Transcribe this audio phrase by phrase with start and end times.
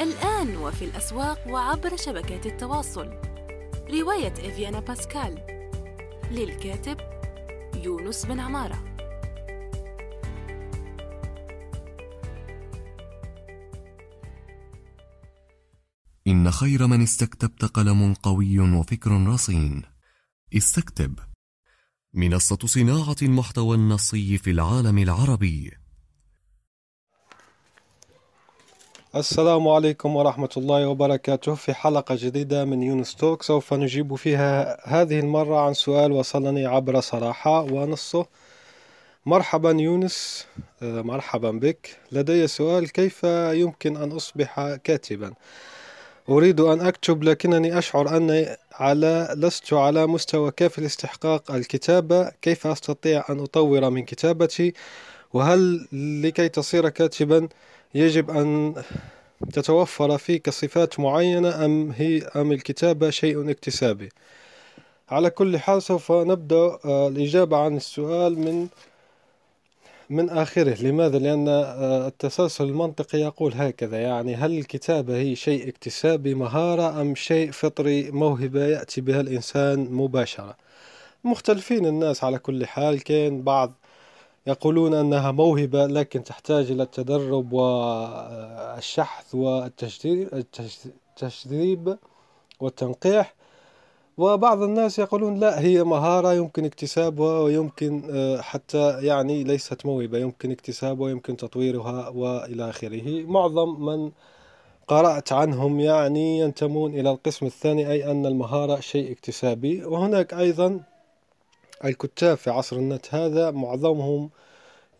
[0.00, 3.10] الآن وفي الأسواق وعبر شبكات التواصل.
[3.90, 5.46] رواية إفيانا باسكال.
[6.30, 6.96] للكاتب
[7.84, 8.94] يونس بن عمارة.
[16.26, 19.82] إن خير من استكتبت قلم قوي وفكر رصين.
[20.56, 21.18] استكتب.
[22.14, 25.83] منصة صناعة المحتوى النصي في العالم العربي.
[29.16, 33.42] السلام عليكم ورحمة الله وبركاته في حلقة جديدة من يونس توك.
[33.42, 38.26] سوف نجيب فيها هذه المرة عن سؤال وصلني عبر صراحة ونصه.
[39.26, 40.46] مرحبا يونس
[40.82, 41.96] آه، مرحبا بك.
[42.12, 45.32] لدي سؤال كيف يمكن أن أصبح كاتبا؟
[46.28, 52.30] أريد أن أكتب لكنني أشعر أني على لست على مستوى كافي لاستحقاق الكتابة.
[52.42, 54.74] كيف أستطيع أن أطور من كتابتي؟
[55.32, 55.88] وهل
[56.22, 57.48] لكي تصير كاتبا؟
[57.94, 58.74] يجب أن
[59.52, 64.08] تتوفر فيك صفات معينة أم هي أم الكتابة شيء اكتسابي.
[65.08, 68.68] على كل حال سوف نبدأ آه، الإجابة عن السؤال من
[70.10, 70.82] من آخره.
[70.82, 77.14] لماذا؟ لأن آه، التسلسل المنطقي يقول هكذا يعني هل الكتابة هي شيء اكتسابي مهارة أم
[77.14, 80.56] شيء فطري موهبة يأتي بها الإنسان مباشرة؟
[81.24, 83.72] مختلفين الناس على كل حال كان بعض
[84.46, 90.38] يقولون أنها موهبة لكن تحتاج إلى التدرب والشحذ والتشذيب
[92.60, 93.34] والتنقيح.
[94.18, 100.50] وبعض الناس يقولون لا هي مهارة يمكن اكتسابها ويمكن آه، حتى يعني ليست موهبة يمكن
[100.50, 103.24] اكتسابها ويمكن تطويرها وإلى آخره.
[103.26, 104.10] معظم من
[104.88, 109.84] قرأت عنهم يعني ينتمون إلى القسم الثاني أي أن المهارة شيء اكتسابي.
[109.84, 110.80] وهناك أيضا
[111.84, 114.30] الكتاب في عصر النت هذا معظمهم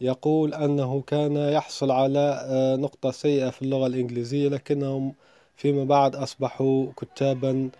[0.00, 5.14] يقول أنه كان يحصل على آه، نقطة سيئة في اللغة الإنجليزية لكنهم
[5.56, 7.70] فيما بعد أصبحوا كتابا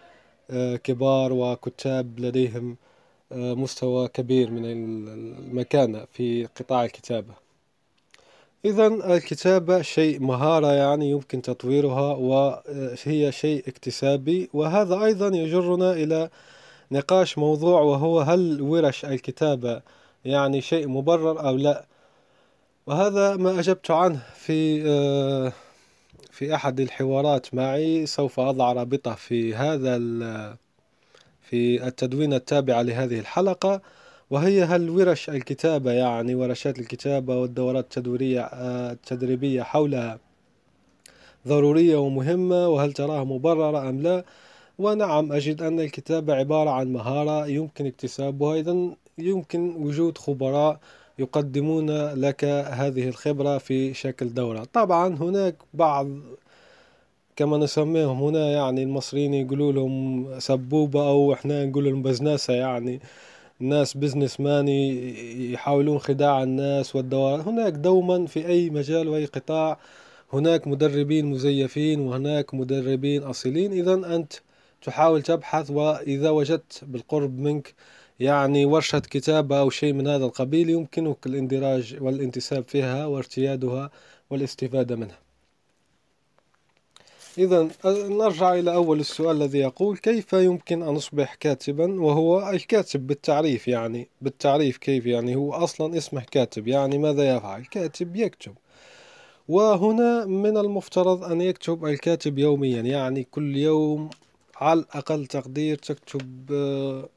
[0.51, 2.77] آه، كبار وكتاب لديهم
[3.33, 7.35] آه، مستوى كبير من المكانة في قطاع الكتابة.
[8.65, 16.31] إذا الكتابة شيء مهارة يعني يمكن تطويرها وهي شيء اكتسابي وهذا أيضا يجرنا إلى
[16.93, 19.83] نقاش موضوع وهو هل ورش الكتابة
[20.25, 21.85] يعني شيء مبرر أو لا.
[22.87, 25.53] وهذا ما أجبت عنه في آه،
[26.31, 28.07] في أحد الحوارات معي.
[28.07, 29.97] سوف أضع رابطة في هذا
[31.43, 33.81] في التدوين التابعة لهذه الحلقة.
[34.31, 38.45] وهي هل ورش الكتابة يعني ورشات الكتابة والدورات التدويرية
[38.93, 40.19] التدريبية حولها
[41.49, 44.25] ضرورية ومهمة؟ وهل تراها مبررة أم لا؟
[44.79, 48.57] ونعم أجد أن الكتابة عبارة عن مهارة يمكن اكتسابها.
[48.57, 50.79] إذا يمكن وجود خبراء
[51.19, 54.65] يقدمون لك هذه الخبرة في شكل دورة.
[54.73, 56.09] طبعا هناك بعض
[57.37, 63.01] كما نسميهم هنا يعني المصريين يقولوا لهم سبوبة أو إحنا نقول لهم بزناسة يعني
[63.61, 67.41] ناس بزنس مان يحاولون خداع الناس والدوار.
[67.41, 69.79] هناك دوما في أي مجال وأي قطاع
[70.33, 73.73] هناك مدربين مزيفين وهناك مدربين أصيلين.
[73.73, 74.33] إذا أنت
[74.85, 77.75] تحاول تبحث وإذا وجدت بالقرب منك
[78.21, 83.91] يعني ورشة كتابة أو شيء من هذا القبيل يمكنك الاندراج والانتساب فيها وارتيادها
[84.31, 85.19] والاستفادة منها.
[87.39, 93.69] إذا نرجع إلى أول السؤال الذي يقول كيف يمكن أن أصبح كاتبا؟ وهو الكاتب بالتعريف
[93.69, 98.55] يعني بالتعريف كيف يعني؟ هو أصلا اسمه كاتب يعني ماذا يفعل؟ كاتب يكتب.
[99.49, 104.11] وهنا من المفترض أن يكتب الكاتب يوميا يعني كل يوم
[104.57, 107.09] على الأقل تقدير تكتب آه،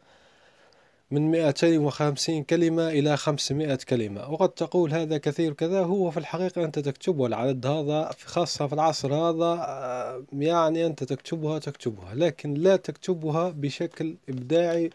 [1.12, 4.30] من 250 كلمة إلى 500 كلمة.
[4.32, 9.14] وقد تقول هذا كثير كذا هو في الحقيقة أنت تكتبه العدد هذا خاصة في العصر
[9.14, 14.90] هذا آه، يعني أنت تكتبها تكتبها لكن لا تكتبها بشكل إبداعي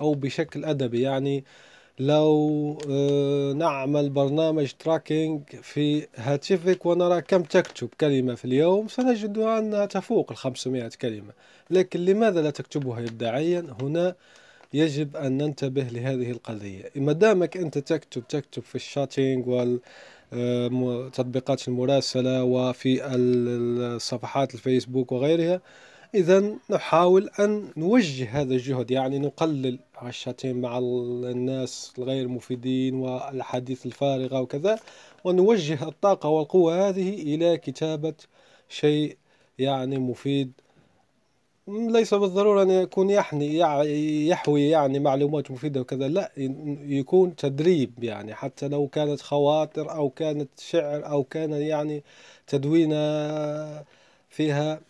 [0.00, 1.00] أو بشكل أدبي.
[1.02, 1.44] يعني
[1.98, 9.86] لو آه، نعمل برنامج tracking في هاتفك ونرى كم تكتب كلمة في اليوم سنجد أنها
[9.86, 11.32] تفوق الخمسمائة كلمة.
[11.70, 14.14] لكن لماذا لا تكتبها إبداعيا؟ هنا
[14.74, 16.90] يجب أن ننتبه لهذه القضية.
[16.96, 19.48] ما دامك أنت تكتب تكتب في ال chatting
[20.32, 25.60] والتطبيقات المراسلة وفي الصفحات الفيسبوك وغيرها
[26.14, 34.40] إذا نحاول أن نوجه هذا الجهد يعني نقلل الشاتين مع الناس الغير مفيدين والحديث الفارغة
[34.40, 34.78] وكذا
[35.24, 38.14] ونوجه الطاقة والقوة هذه إلى كتابة
[38.68, 39.16] شيء
[39.58, 40.52] يعني مفيد.
[41.68, 43.58] ليس بالضرورة أن يكون يحني
[44.28, 46.32] يحوي يعني معلومات مفيدة وكذا لا
[46.86, 48.34] يكون تدريب يعني.
[48.34, 52.02] حتى لو كانت خواطر أو كانت شعر أو كان يعني
[52.46, 52.90] تدوين
[54.30, 54.80] فيها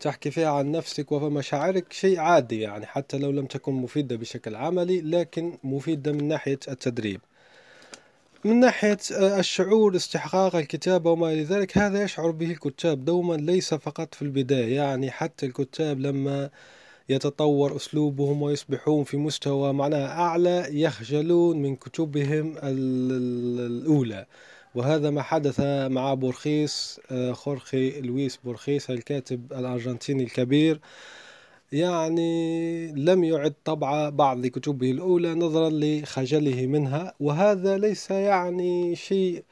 [0.00, 5.00] تحكي فيها عن نفسك ومشاعرك شيء عادي يعني حتى لو لم تكن مفيدة بشكل عملي
[5.00, 7.20] لكن مفيدة من ناحية التدريب.
[8.44, 14.14] من ناحية الشعور استحقاق الكتابة وما إلى ذلك هذا يشعر به الكتاب دوما ليس فقط
[14.14, 14.76] في البداية.
[14.76, 16.50] يعني حتى الكتاب لما
[17.08, 24.26] يتطور أسلوبهم ويصبحون في مستوى معناها أعلى يخجلون من كتبهم الأولى.
[24.74, 30.80] وهذا ما حدث مع بورخيس آه، خورخي لويس بورخيس الكاتب الأرجنتيني الكبير.
[31.72, 39.44] يعني لم يعد طبع بعض كتبه الأولى نظرا لخجله منها وهذا ليس يعني شيء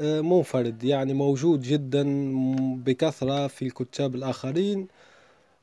[0.00, 2.04] آه، منفرد يعني موجود جدا
[2.76, 4.88] بكثرة في الكتاب الآخرين.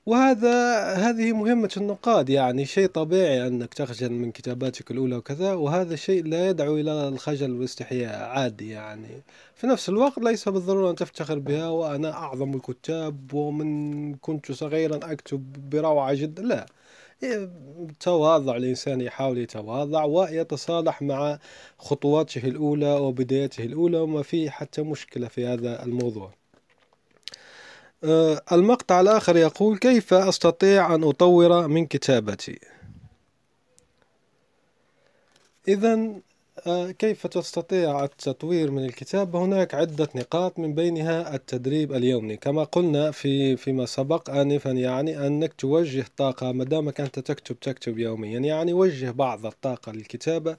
[0.08, 6.24] وهذا هذه مهمة النقاد يعني شيء طبيعي أنك تخجل من كتاباتك الأولى وكذا وهذا شيء
[6.26, 9.24] لا يدعو إلى الخجل والاستحياء عادي يعني.
[9.56, 15.70] في نفس الوقت ليس بالضرورة أن تفتخر بها وأنا أعظم الكتاب ومن كنت صغيرا أكتب
[15.70, 16.66] بروعة جدا لا.
[18.00, 21.40] تواضع الإنسان يحاول يتواضع ويتصالح مع
[21.78, 26.47] خطواته الأولى وبدايته الأولى وما فيه حتى مشكلة في هذا الموضوع.
[28.52, 32.60] المقطع الآخر يقول كيف أستطيع أن أطور من كتابتي؟
[35.68, 36.10] إذا
[36.68, 42.38] آه، كيف تستطيع التطوير من الكتابة هناك عدة نقاط من بينها التدريب اليومي.
[42.38, 48.00] كما قلنا في فيما سبق آنفا يعني أنك توجه طاقة ما دامك أنت تكتب تكتب
[48.00, 48.40] يوميا.
[48.40, 50.58] يعني وجه بعض الطاقة للكتابة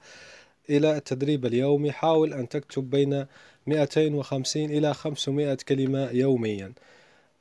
[0.69, 1.91] إلى التدريب اليومي.
[1.91, 3.25] حاول أن تكتب بين
[3.67, 6.73] 250 إلى 500 كلمة يوميا.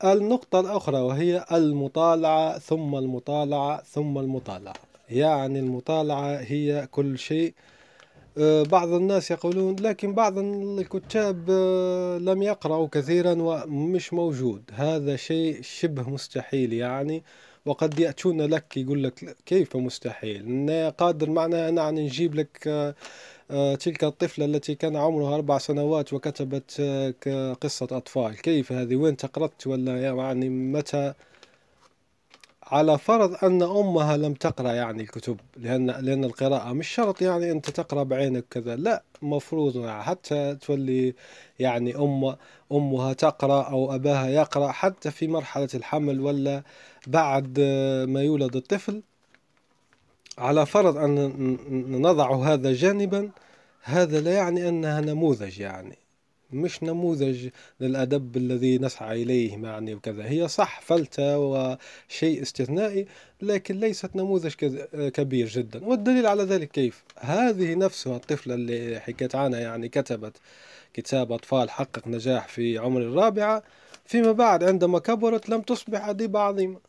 [0.05, 4.75] النقطة الأخرى وهي المطالعة ثم المطالعة ثم المطالعة.
[5.11, 7.55] يعني المطالعة هي كل شيء.
[8.39, 14.63] آه، بعض الناس يقولون لكن بعض الكتاب آه، لم يقرأوا كثيرا ومش موجود.
[14.73, 17.23] هذا شيء شبه مستحيل يعني.
[17.67, 22.95] وقد يأتون لك يقول لك كيف مستحيل؟ قادر معنا نعني نجيب لك آه،
[23.81, 26.77] تلك الطفلة التي كان عمرها أربع سنوات وكتبت
[27.27, 28.37] آه، قصة أطفال.
[28.37, 31.15] كيف هذه؟ وين تقرأت ولا يعني متى؟
[32.63, 37.71] على فرض أن أمها لم تقرأ يعني الكتب لأن لأن القراءة مش شرط يعني أنت
[37.71, 38.77] تقرأ بعينك كذا.
[38.77, 41.15] لا مفروض حتى تولي
[41.59, 42.37] يعني أم
[42.73, 46.63] أمها تقرأ أو أباها يقرأ حتى في مرحلة الحمل ولا
[47.07, 47.61] بعد
[48.09, 49.03] ما يولد الطفل
[50.39, 51.33] على فرض أن
[52.03, 53.31] نضع هذا جانبا
[53.83, 55.99] هذا لا يعني أنها نموذج يعني.
[56.53, 57.49] مش نموذج
[57.81, 60.25] للأدب الذي نسعى إليه يعني وكذا.
[60.31, 63.07] هي صح فلتة وشيء استثنائي
[63.43, 64.53] لكن ليست نموذج
[65.15, 65.85] كبير جدا.
[65.85, 70.37] والدليل على ذلك كيف؟ هذه نفسها الطفلة اللي حكيت عنها يعني كتبت
[70.95, 73.63] كتاب أطفال حقق نجاح في عمر الرابعة
[74.05, 76.88] فيما بعد عندما كبرت لم تصبح أديبة عظيمة.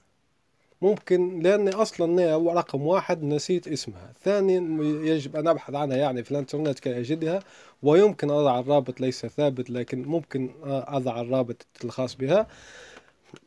[0.81, 4.13] ممكن لأني أصلا رقم واحد نسيت اسمها.
[4.23, 4.83] ثانيا
[5.13, 7.39] يجب أن أبحث عنها يعني في الإنترنت كي أجدها
[7.83, 12.47] ويمكن أضع الرابط ليس ثابت لكن ممكن أضع الرابط الخاص بها.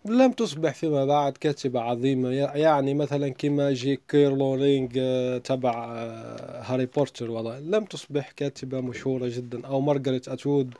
[0.05, 6.63] لم تصبح فيما بعد كاتبة عظيمة يعني مثلا كما جي كي رولينج آه، تبع آه،
[6.63, 9.67] هاري بوتر والله لم تصبح كاتبة مشهورة جدا.
[9.67, 10.75] أو مارغريت أتوود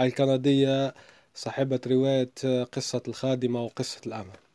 [0.00, 0.94] الكندية
[1.34, 4.45] صاحبة رواية آه، قصة الخادمة وقصة الأمل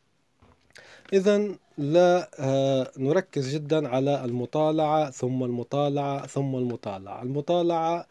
[1.12, 7.22] إذا لا آه، نركز جدا على المطالعة ثم المطالعة ثم المطالعة.
[7.22, 8.06] المطالعة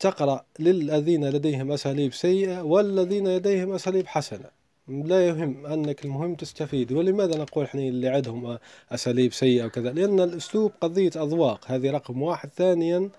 [0.00, 4.50] تقرأ للذين لديهم أساليب سيئة والذين لديهم أساليب حسنة.
[4.88, 6.92] لا يهم أنك المهم تستفيد.
[6.92, 8.58] ولماذا نقول إحنا اللي عندهم
[8.92, 11.60] أساليب سيئة وكذا؟ لأن الأسلوب قضية أذواق.
[11.66, 12.50] هذه رقم واحد.
[12.56, 13.10] ثانيا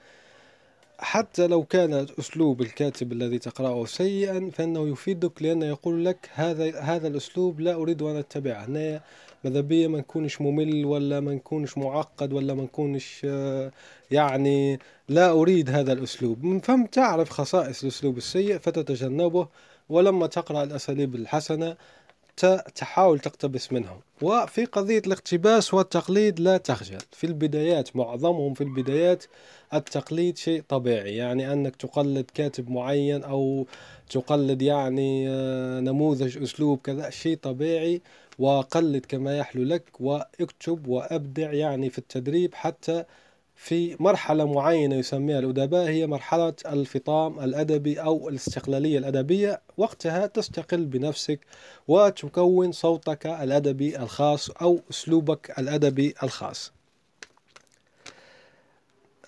[1.00, 7.08] حتى لو كان أسلوب الكاتب الذي تقرأه سيئا فإنه يفيدك لأنه يقول لك هذا هذا
[7.08, 8.66] الأسلوب لا أريد أن أتبعه.
[8.66, 9.02] هنا
[9.44, 13.72] ماذا بيا ما نكونش ممل ولا ما نكونش معقد ولا ما نكونش آه،
[14.12, 16.44] يعني لا أريد هذا الأسلوب.
[16.44, 19.48] من فم تعرف خصائص الأسلوب السيء فتتجنبه
[19.90, 21.78] ولما تقرأ الأساليب الحسنة
[22.76, 24.00] تحاول تقتبس منهم.
[24.22, 26.98] وفي قضية الاقتباس والتقليد لا تخجل.
[27.12, 29.24] في البدايات معظمهم في البدايات
[29.74, 31.16] التقليد شيء طبيعي.
[31.16, 33.68] يعني أنك تقلد كاتب معين أو
[34.10, 38.02] تقلد يعني آه، نموذج أسلوب كذا شيء طبيعي.
[38.40, 39.84] وقلد كما يحلو لك.
[40.00, 43.04] وأكتب وأبدع يعني في التدريب حتى
[43.56, 49.62] في مرحلة معينة يسميها الأدباء هي مرحلة الفطام الأدبي أو الاستقلالية الأدبية.
[49.78, 51.40] وقتها تستقل بنفسك
[51.88, 56.72] وتكون صوتك الأدبي الخاص أو أسلوبك الأدبي الخاص.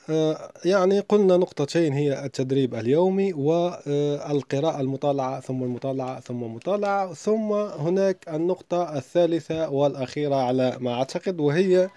[0.10, 8.17] آه، يعني قلنا نقطتين هي التدريب اليومي والقراءة المطالعة ثم المطالعة ثم المطالعة ثم هناك
[8.34, 11.89] النقطة الثالثة والأخيرة على ما أعتقد وهي آه،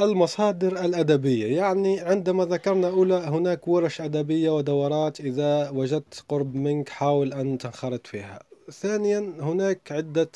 [0.00, 1.56] المصادر الأدبية.
[1.56, 8.06] يعني عندما ذكرنا أولى هناك ورش أدبية ودورات إذا وجدت قرب منك حاول أن تنخرط
[8.06, 8.40] فيها.
[8.70, 10.30] ثانيا هناك عدة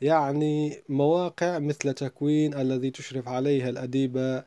[0.00, 4.44] يعني مواقع مثل تكوين الذي تشرف عليها الأديبة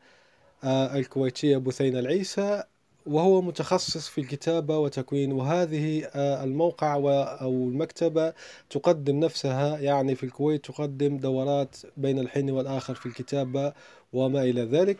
[0.64, 2.64] آه، الكويتية بثينة العيسى
[3.08, 6.96] وهو متخصص في الكتابة وتكوين وهذه آه، الموقع
[7.42, 8.34] أو المكتبة
[8.70, 9.80] تقدم نفسها.
[9.80, 13.74] يعني في الكويت تقدم دورات بين الحين والآخر في الكتابة
[14.14, 14.98] وما إلى ذلك.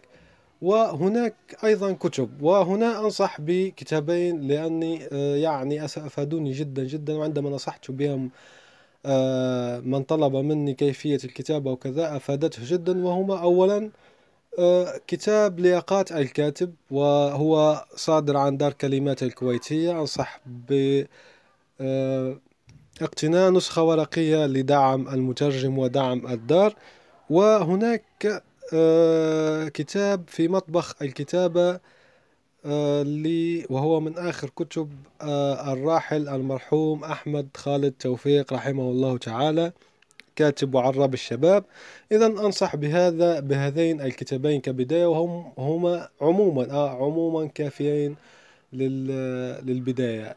[0.62, 2.42] وهناك أيضا كتب.
[2.42, 7.14] وهنا أنصح بكتابين لأني آه، يعني أفادوني جدا جدا.
[7.18, 8.32] وعندما نصحت بهم
[9.86, 13.06] من طلب مني كيفية الكتابة وكذا أفادته جدا.
[13.06, 13.90] وهما أولا آه،
[15.08, 19.92] كتاب لياقات الكاتب وهو صادر عن دار كلمات الكويتية.
[19.92, 21.04] أنصح ب
[21.82, 22.40] آه،
[23.02, 26.76] اقتناء نسخة ورقية لدعم المترجم ودعم الدار.
[27.30, 31.80] وهناك آه، كتاب في مطبخ الكتابة
[33.70, 34.90] وهو من آخر كتب
[35.74, 39.72] الراحل المرحوم أحمد خالد توفيق رحمه الله تعالى.
[40.38, 41.64] كاتب وعراب الشباب.
[42.12, 48.16] إذا أنصح بهذا بهذين الكتابين كبداية وهم هما عموما آه عموما كافيين
[48.74, 50.36] للبداية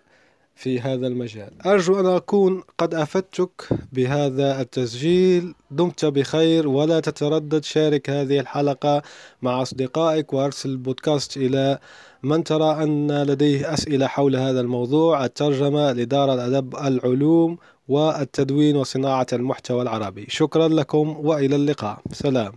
[0.54, 1.50] في هذا المجال.
[1.66, 5.54] أرجو أن أكون قد أفدتك بهذا التسجيل.
[5.70, 9.02] دمت بخير ولا تتردد شارك هذه الحلقة
[9.42, 11.78] مع أصدقائك وأرسل البودكاست إلى
[12.22, 15.24] من ترى أن لديه أسئلة حول هذا الموضوع.
[15.24, 17.58] الترجمة لدار الأدب العلوم.
[17.90, 20.26] والتدوين وصناعة المحتوى العربي.
[20.28, 22.02] شكرا لكم وإلى اللقاء.
[22.12, 22.52] سلام.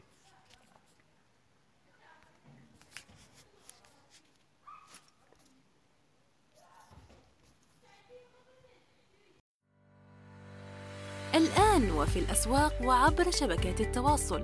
[11.36, 14.42] الآن وفي الأسواق وعبر شبكات التواصل.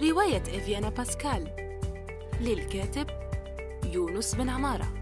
[0.00, 1.48] رواية إفيانا باسكال.
[2.40, 3.06] للكاتب
[3.84, 4.97] يونس بن عمارة.